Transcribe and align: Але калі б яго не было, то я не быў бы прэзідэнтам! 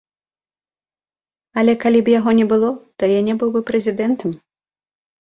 Але 1.63 1.73
калі 1.85 1.99
б 2.09 2.15
яго 2.19 2.31
не 2.41 2.49
было, 2.55 2.69
то 2.99 3.03
я 3.17 3.21
не 3.31 3.39
быў 3.41 3.49
бы 3.59 3.65
прэзідэнтам! 3.71 4.31